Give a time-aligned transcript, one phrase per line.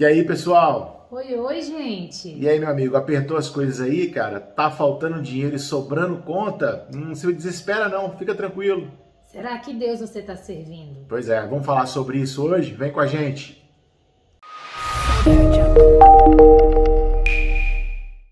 [0.00, 1.08] E aí, pessoal?
[1.10, 2.32] Oi, oi, gente.
[2.32, 4.38] E aí, meu amigo, apertou as coisas aí, cara?
[4.38, 6.86] Tá faltando dinheiro e sobrando conta?
[6.94, 8.92] Não se desespera não, fica tranquilo.
[9.26, 11.04] Será que Deus você está servindo?
[11.08, 12.74] Pois é, vamos falar sobre isso hoje?
[12.74, 13.60] Vem com a gente.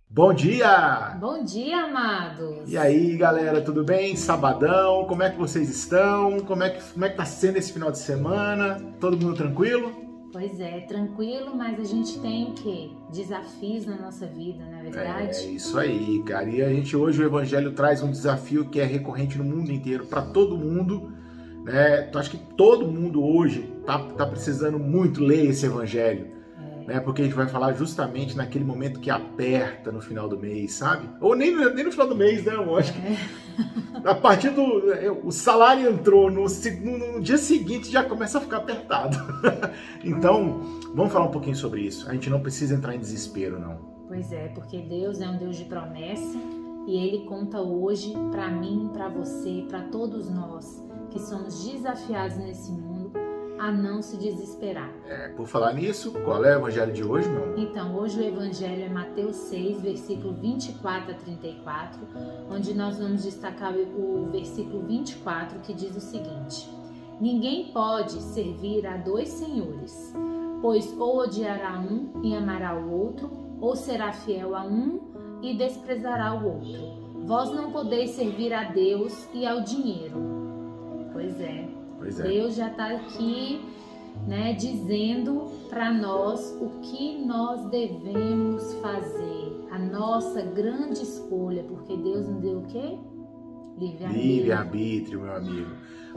[0.09, 1.17] Bom dia!
[1.19, 2.71] Bom dia, amados!
[2.71, 4.15] E aí, galera, tudo bem?
[4.15, 6.39] Sabadão, como é que vocês estão?
[6.39, 8.81] Como é que, como é que tá sendo esse final de semana?
[9.01, 10.06] Todo mundo tranquilo?
[10.33, 12.91] Pois é, tranquilo, mas a gente tem o quê?
[13.11, 15.39] Desafios na nossa vida, não é verdade?
[15.39, 16.49] É isso aí, cara.
[16.49, 20.07] E a gente hoje o Evangelho traz um desafio que é recorrente no mundo inteiro,
[20.07, 21.13] para todo mundo.
[21.65, 22.11] Né?
[22.13, 26.36] Eu acho que todo mundo hoje tá, tá precisando muito ler esse Evangelho
[26.87, 27.01] né?
[27.01, 31.09] Porque a gente vai falar justamente naquele momento que aperta no final do mês, sabe?
[31.21, 32.55] Ou nem, nem no final do mês, né?
[32.55, 33.17] Eu acho que é.
[34.05, 34.93] a partir do.
[34.93, 39.17] É, o salário entrou, no, no, no dia seguinte já começa a ficar apertado.
[40.05, 42.09] então, vamos falar um pouquinho sobre isso.
[42.09, 43.97] A gente não precisa entrar em desespero, não.
[44.07, 46.39] Pois é, porque Deus é um Deus de promessa
[46.87, 52.71] e Ele conta hoje para mim, para você, para todos nós que somos desafiados nesse
[52.71, 52.96] mundo
[53.59, 54.91] a não se desesperar.
[55.07, 57.59] É, por falar nisso, qual é o evangelho de hoje, meu amor?
[57.59, 62.01] Então, hoje o evangelho é Mateus 6, versículo 24 a 34,
[62.51, 66.69] onde nós vamos destacar o versículo 24 que diz o seguinte:
[67.21, 70.15] Ninguém pode servir a dois senhores,
[70.61, 73.31] pois ou odiará um e amará o outro,
[73.61, 75.01] ou será fiel a um
[75.43, 77.07] e desprezará o outro.
[77.25, 80.17] Vós não podeis servir a Deus e ao dinheiro.
[81.13, 81.76] Pois é.
[82.19, 82.23] É.
[82.23, 83.61] Deus já está aqui,
[84.27, 92.27] né, dizendo para nós o que nós devemos fazer, a nossa grande escolha, porque Deus
[92.27, 92.99] nos deu o quê?
[93.79, 94.37] Livre-arbítrio.
[94.37, 95.71] Livre-arbítrio, meu amigo.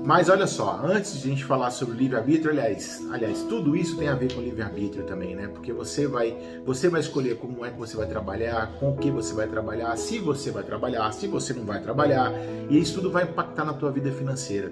[0.06, 4.08] Mas olha só, antes de a gente falar sobre livre-arbítrio, aliás, aliás, tudo isso tem
[4.08, 5.48] a ver com livre-arbítrio também, né?
[5.50, 9.12] Porque você vai, você vai escolher como é que você vai trabalhar, com o que
[9.12, 12.32] você vai trabalhar, se você vai trabalhar, se você não vai trabalhar,
[12.70, 14.72] e isso tudo vai impactar na tua vida financeira.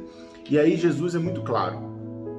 [0.50, 1.78] E aí Jesus é muito claro.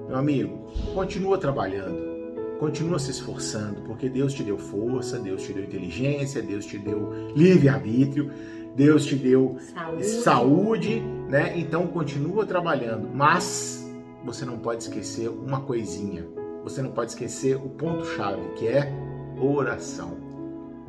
[0.07, 5.65] Meu amigo, continua trabalhando, continua se esforçando, porque Deus te deu força, Deus te deu
[5.65, 8.31] inteligência, Deus te deu livre-arbítrio,
[8.75, 10.05] Deus te deu saúde.
[10.05, 11.59] saúde, né?
[11.59, 13.87] Então continua trabalhando, mas
[14.25, 16.27] você não pode esquecer uma coisinha.
[16.65, 18.91] Você não pode esquecer o ponto-chave, que é
[19.39, 20.17] oração.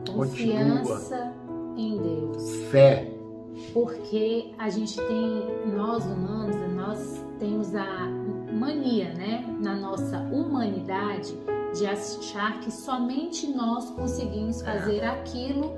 [0.09, 1.75] Confiança Continua.
[1.77, 2.51] em Deus.
[2.71, 3.19] Fé
[3.73, 6.05] porque a gente tem, nós nós
[7.69, 8.07] temos a
[8.51, 11.37] mania, né, na nossa humanidade,
[11.73, 15.07] de achar que somente nós conseguimos fazer é.
[15.07, 15.73] aquilo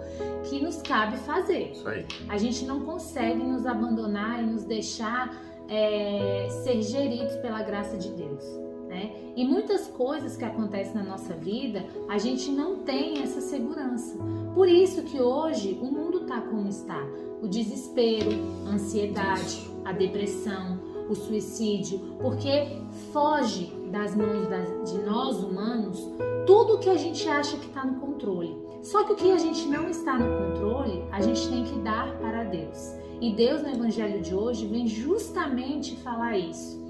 [0.49, 1.71] que nos cabe fazer.
[1.71, 2.05] Isso aí.
[2.29, 5.35] A gente não consegue nos abandonar e nos deixar
[5.67, 8.43] é, ser geridos pela graça de Deus.
[8.87, 9.11] Né?
[9.35, 14.17] E muitas coisas que acontecem na nossa vida, a gente não tem essa segurança.
[14.53, 17.01] Por isso que hoje o mundo está como está
[17.41, 18.31] o desespero,
[18.67, 20.79] a ansiedade, a depressão,
[21.11, 22.77] o suicídio, porque
[23.11, 24.47] foge das mãos
[24.89, 26.09] de nós humanos
[26.45, 28.57] tudo que a gente acha que está no controle.
[28.81, 32.17] Só que o que a gente não está no controle, a gente tem que dar
[32.17, 32.95] para Deus.
[33.19, 36.81] E Deus no Evangelho de hoje vem justamente falar isso.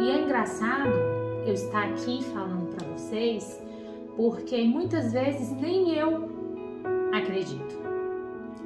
[0.00, 0.90] E é engraçado
[1.46, 3.62] eu estar aqui falando para vocês,
[4.16, 6.28] porque muitas vezes nem eu
[7.12, 7.76] acredito.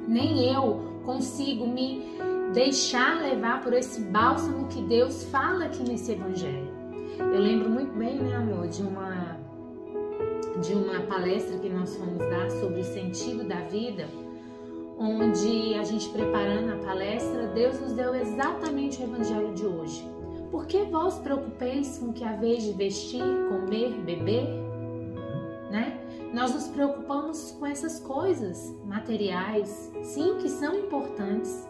[0.07, 2.17] Nem eu consigo me
[2.53, 6.69] deixar levar por esse bálsamo que Deus fala aqui nesse evangelho.
[7.17, 9.39] Eu lembro muito bem, né, amor, de uma
[10.61, 14.07] de uma palestra que nós fomos dar sobre o sentido da vida,
[14.99, 20.07] onde a gente preparando a palestra, Deus nos deu exatamente o evangelho de hoje.
[20.51, 24.45] Por que vós preocupeis com o que haveis de vestir, comer, beber?
[25.71, 25.97] Né?
[26.33, 31.65] Nós nos preocupamos com essas coisas materiais, sim, que são importantes,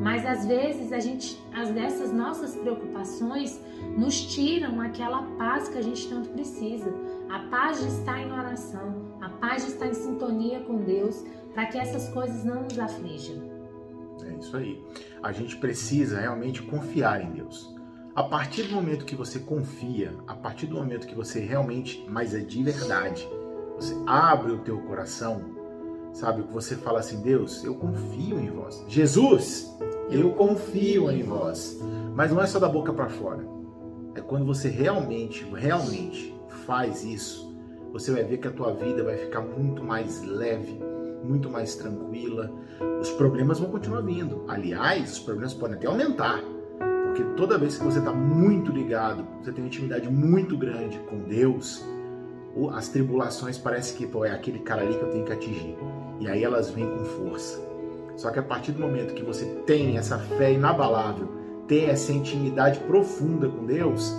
[0.00, 3.60] mas às vezes a gente, as dessas nossas preocupações
[3.96, 6.92] nos tiram aquela paz que a gente tanto precisa.
[7.30, 11.24] A paz de estar em oração, a paz de estar em sintonia com Deus,
[11.54, 13.50] para que essas coisas não nos aflijam.
[14.24, 14.82] É isso aí.
[15.22, 17.74] A gente precisa realmente confiar em Deus.
[18.14, 22.34] A partir do momento que você confia, a partir do momento que você realmente, mas
[22.34, 23.26] é de verdade,
[23.76, 25.61] você abre o teu coração,
[26.12, 26.42] sabe?
[26.42, 28.84] Que você fala assim, Deus, eu confio em vós.
[28.88, 29.74] Jesus,
[30.10, 31.80] eu confio em vós.
[32.14, 33.46] Mas não é só da boca para fora.
[34.14, 36.34] É quando você realmente, realmente
[36.66, 37.52] faz isso,
[37.92, 40.80] você vai ver que a tua vida vai ficar muito mais leve,
[41.24, 42.50] muito mais tranquila.
[43.00, 44.44] Os problemas vão continuar vindo.
[44.48, 46.40] Aliás, os problemas podem até aumentar.
[47.06, 51.18] Porque toda vez que você está muito ligado, você tem uma intimidade muito grande com
[51.18, 51.84] Deus,
[52.72, 55.76] as tribulações parece que pô, é aquele cara ali que eu tenho que atingir.
[56.22, 57.60] E aí elas vêm com força.
[58.16, 61.26] Só que a partir do momento que você tem essa fé inabalável,
[61.66, 64.14] tem essa intimidade profunda com Deus,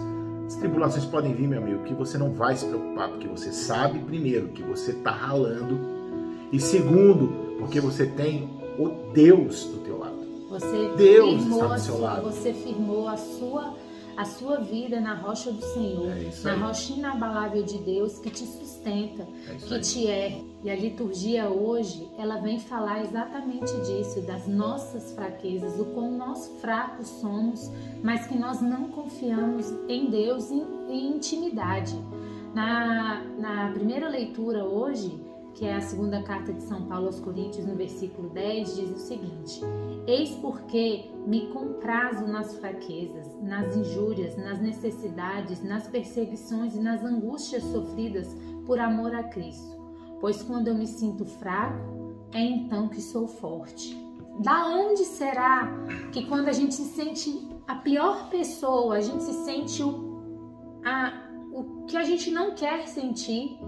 [0.45, 4.00] as tribulações podem vir, meu amigo, que você não vai se preocupar, porque você sabe,
[4.00, 5.79] primeiro, que você está ralando,
[6.51, 10.17] e segundo, porque você tem o Deus do teu lado.
[10.50, 12.21] Você Deus firmou está do seu lado.
[12.23, 13.75] Você firmou a sua,
[14.15, 18.45] a sua vida na rocha do Senhor, É na rocha inabalável de Deus que te
[18.45, 19.81] sustenta, É que aí.
[19.81, 20.54] te ergue.
[20.63, 26.48] E a liturgia hoje, ela vem falar exatamente disso, das nossas fraquezas, o quão nós
[26.62, 27.69] fracos somos,
[28.01, 31.94] mas que nós não confiamos em Deus em, em intimidade.
[32.54, 35.19] Na, na primeira leitura hoje,
[35.53, 38.97] que é a segunda carta de São Paulo aos Coríntios, no versículo 10, diz o
[38.97, 39.61] seguinte:
[40.07, 47.63] Eis porque me comprazo nas fraquezas, nas injúrias, nas necessidades, nas perseguições e nas angústias
[47.63, 48.35] sofridas
[48.65, 49.77] por amor a Cristo.
[50.19, 54.01] Pois quando eu me sinto fraco, é então que sou forte.
[54.39, 55.69] Da onde será
[56.11, 61.13] que quando a gente se sente a pior pessoa, a gente se sente o, a,
[61.51, 63.59] o que a gente não quer sentir,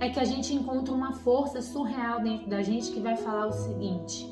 [0.00, 3.52] é que a gente encontra uma força surreal dentro da gente que vai falar o
[3.52, 4.26] seguinte: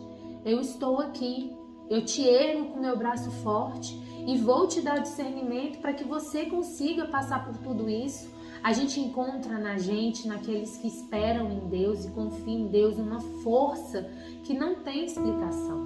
[0.45, 1.53] eu estou aqui,
[1.91, 3.95] eu te ergo com meu braço forte
[4.27, 8.37] e vou te dar discernimento para que você consiga passar por tudo isso.
[8.63, 13.21] A gente encontra na gente, naqueles que esperam em Deus e confiam em Deus, uma
[13.21, 14.11] força
[14.43, 15.85] que não tem explicação,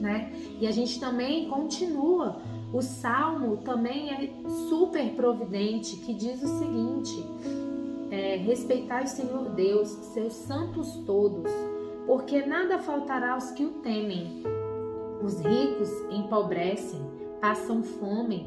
[0.00, 0.32] né?
[0.60, 2.40] E a gente também continua.
[2.72, 4.30] O salmo também é
[4.68, 7.24] super providente, que diz o seguinte:
[8.10, 8.38] é,
[9.02, 11.50] o Senhor Deus, seus santos todos,
[12.06, 14.42] porque nada faltará aos que o temem.
[15.22, 17.00] Os ricos empobrecem,
[17.40, 18.46] passam fome,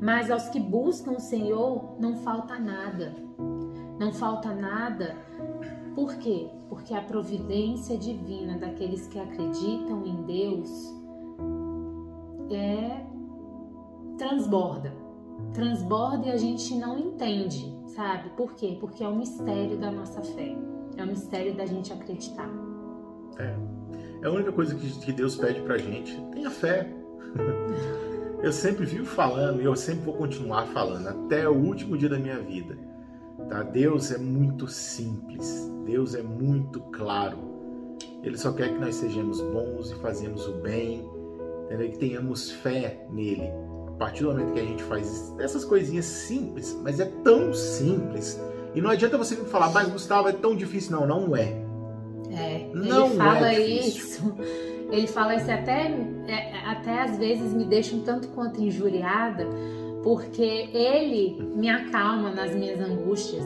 [0.00, 3.14] mas aos que buscam o Senhor não falta nada.
[3.98, 5.16] Não falta nada.
[5.94, 6.48] Por quê?
[6.68, 10.94] Porque a providência divina daqueles que acreditam em Deus
[12.50, 13.04] é
[14.16, 14.99] transborda.
[15.52, 18.30] Transborda e a gente não entende, sabe?
[18.30, 18.76] Por quê?
[18.80, 20.56] Porque é o mistério da nossa fé.
[20.96, 22.50] É o mistério da gente acreditar.
[24.22, 26.20] É a única coisa que, Deus pede pra gente.
[26.32, 26.88] Tenha fé.
[28.42, 32.18] Eu sempre vivo falando e eu sempre vou continuar falando até o último dia da
[32.18, 32.74] minha vida.
[33.50, 33.62] Tá?
[33.62, 35.70] Deus é muito simples.
[35.84, 37.36] Deus é muito claro.
[38.22, 41.06] Ele só quer que nós sejamos bons e fazemos o bem,
[41.68, 43.50] que tenhamos fé nele.
[44.00, 48.40] A partir do momento que a gente faz essas coisinhas simples, mas é tão simples.
[48.74, 50.92] E não adianta você me falar, mas Gustavo, é tão difícil.
[50.92, 51.62] Não, não é.
[52.30, 54.34] É, Não ele fala é isso.
[54.90, 55.86] Ele fala isso até,
[56.26, 59.46] é, até às vezes me deixa um tanto quanto injuriada,
[60.02, 63.44] porque ele me acalma nas minhas angústias.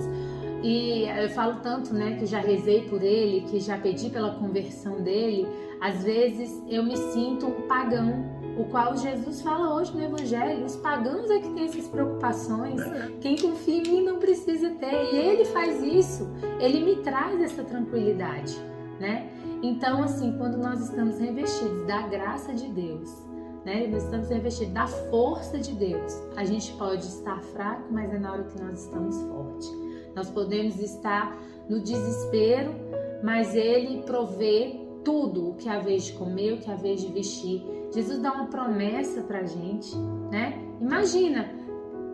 [0.62, 5.02] E eu falo tanto, né, que já rezei por ele, que já pedi pela conversão
[5.02, 5.46] dele.
[5.82, 8.24] Às vezes eu me sinto um pagão,
[8.56, 10.64] o qual Jesus fala hoje no Evangelho.
[10.64, 12.80] Os pagãos é que têm essas preocupações.
[13.20, 15.12] Quem confia em mim não precisa ter.
[15.12, 16.28] E ele faz isso.
[16.60, 18.56] Ele me traz essa tranquilidade,
[19.00, 19.30] né?
[19.62, 23.10] Então, assim, quando nós estamos revestidos da graça de Deus,
[23.64, 23.86] né?
[23.86, 26.12] Nós estamos revestidos da força de Deus.
[26.36, 29.72] A gente pode estar fraco, mas é na hora que nós estamos fortes.
[30.14, 31.36] Nós podemos estar
[31.68, 32.72] no desespero,
[33.22, 36.76] mas Ele provê tudo o que é a vez de comer, o que é a
[36.76, 37.62] vez de vestir.
[37.94, 39.96] Jesus dá uma promessa pra gente,
[40.30, 40.58] né?
[40.80, 41.48] Imagina,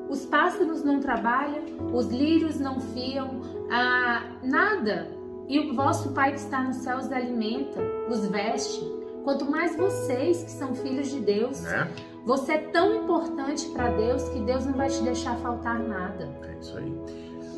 [0.08, 5.08] os pássaros não trabalham, os lírios não fiam, ah, nada.
[5.48, 8.84] E o vosso Pai que está nos céus alimenta, os veste.
[9.24, 11.90] Quanto mais vocês que são filhos de Deus, Né?
[12.24, 16.28] você é tão importante para Deus que Deus não vai te deixar faltar nada.
[16.42, 16.94] É isso aí.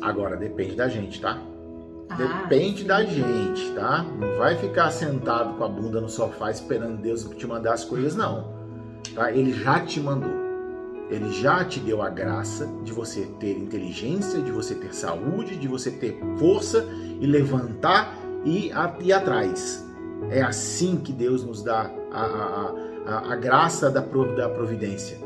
[0.01, 1.39] Agora, depende da gente, tá?
[2.09, 4.03] Ah, Depende da gente, tá?
[4.19, 8.15] Não vai ficar sentado com a bunda no sofá esperando Deus te mandar as coisas,
[8.15, 8.53] não.
[9.15, 9.31] Tá?
[9.31, 10.43] Ele já te mandou.
[11.09, 15.67] Ele já te deu a graça de você ter inteligência, de você ter saúde, de
[15.67, 16.85] você ter força
[17.19, 19.83] e levantar e ir atrás.
[20.29, 22.73] É assim que Deus nos dá a, a-
[23.05, 25.17] a- a graça da, prov- da providência.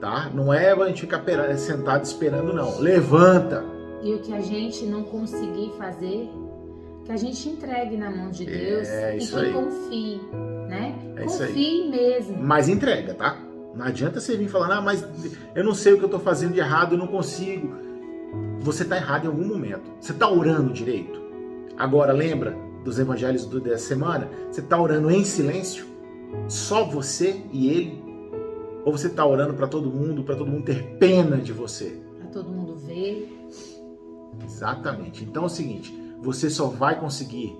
[0.00, 0.28] Tá?
[0.34, 1.22] Não é a gente ficar
[1.56, 2.78] sentado esperando, não.
[2.80, 3.64] Levanta!
[4.04, 6.28] E o que a gente não conseguir fazer,
[7.04, 9.52] que a gente entregue na mão de Deus É e que aí.
[9.52, 10.20] confie,
[10.68, 10.94] né?
[11.16, 12.36] É confie mesmo.
[12.42, 13.36] Mas entrega, tá?
[13.74, 15.04] Não adianta você vir falando, ah, mas
[15.54, 17.74] eu não sei o que eu tô fazendo de errado, eu não consigo.
[18.60, 19.90] Você tá errado em algum momento.
[20.00, 21.20] Você tá orando direito.
[21.76, 24.28] Agora, lembra dos evangelhos do- dessa semana?
[24.50, 25.86] Você tá orando em silêncio?
[26.46, 28.04] Só você e ele?
[28.84, 31.98] Ou você tá orando para todo mundo, para todo mundo ter pena de você?
[34.42, 35.24] Exatamente.
[35.24, 37.56] Então é o seguinte, você só vai conseguir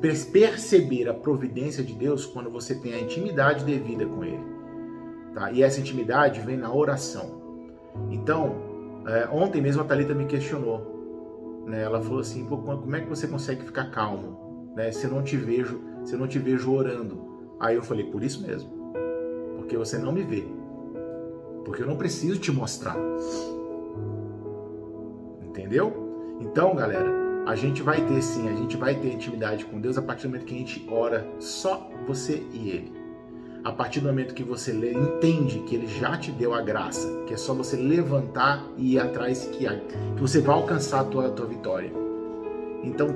[0.00, 4.44] perceber a providência de Deus quando você tem a intimidade devida com Ele.
[5.34, 5.50] Tá?
[5.50, 7.40] E essa intimidade vem na oração.
[8.10, 8.56] Então,
[9.06, 11.64] é, ontem mesmo a Thalita me questionou.
[11.66, 11.82] Né?
[11.82, 14.92] Ela falou assim, como é que você consegue ficar calmo né?
[14.92, 17.24] se eu não te vejo, se eu não te vejo orando?
[17.58, 18.70] Aí eu falei, por isso mesmo.
[19.56, 20.46] Porque você não me vê.
[21.64, 22.96] Porque eu não preciso te mostrar.
[25.66, 26.38] Entendeu?
[26.40, 27.10] Então, galera,
[27.44, 30.30] a gente vai ter sim, a gente vai ter intimidade com Deus a partir do
[30.30, 32.92] momento que a gente ora só você e Ele.
[33.64, 37.24] A partir do momento que você lê, entende que Ele já te deu a graça,
[37.26, 41.26] que é só você levantar e ir atrás, que, que você vai alcançar a tua,
[41.26, 41.90] a tua vitória.
[42.84, 43.08] Então,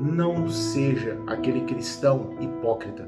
[0.00, 3.06] não seja aquele cristão hipócrita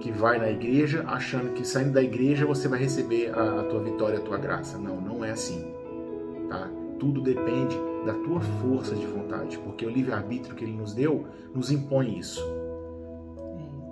[0.00, 3.82] que vai na igreja achando que saindo da igreja você vai receber a, a tua
[3.82, 4.78] vitória, a tua graça.
[4.78, 5.74] Não, não é assim.
[6.48, 6.70] Tá?
[6.98, 11.70] Tudo depende da tua força de vontade, porque o livre-arbítrio que ele nos deu nos
[11.70, 12.42] impõe isso.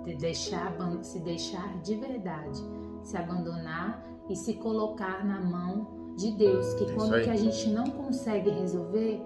[0.01, 2.59] É, de deixar, se deixar de verdade,
[3.03, 7.69] se abandonar e se colocar na mão de Deus, que é quando que a gente
[7.69, 9.21] não consegue resolver,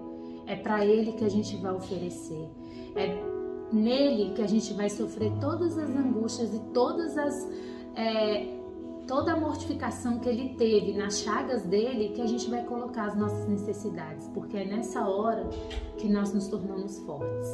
[0.46, 2.50] é para Ele que a gente vai oferecer.
[2.94, 3.32] É
[3.72, 7.48] nele que a gente vai sofrer todas as angústias e todas as
[7.94, 8.61] é,
[9.06, 13.16] toda a mortificação que ele teve nas chagas dele, que a gente vai colocar as
[13.16, 15.48] nossas necessidades, porque é nessa hora
[15.98, 17.48] que nós nos tornamos fortes.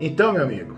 [0.00, 0.76] Então, meu amigo,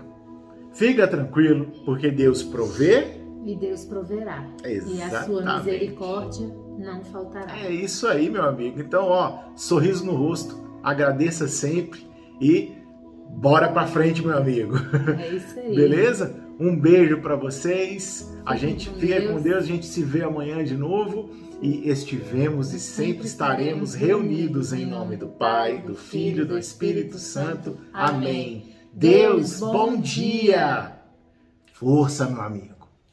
[0.73, 4.45] fica tranquilo, porque Deus provê e Deus proverá.
[4.63, 4.97] Exatamente.
[4.97, 7.57] E a sua misericórdia não faltará.
[7.57, 8.79] É isso aí, meu amigo.
[8.79, 12.07] Então, ó, sorriso no rosto, agradeça sempre
[12.39, 12.73] e
[13.29, 14.75] bora para frente, meu amigo.
[15.19, 15.73] É isso aí.
[15.75, 16.40] Beleza?
[16.61, 18.31] Um beijo para vocês.
[18.45, 19.31] A gente fica Deus.
[19.31, 19.63] com Deus.
[19.63, 21.31] A gente se vê amanhã de novo.
[21.59, 27.79] E estivemos e sempre estaremos reunidos em nome do Pai, do Filho, do Espírito Santo.
[27.91, 28.75] Amém.
[28.93, 30.99] Deus, bom dia.
[31.73, 32.80] Força, meu amigo.